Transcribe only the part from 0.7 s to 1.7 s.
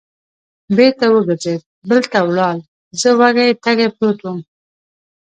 بېرته و ګرځېد،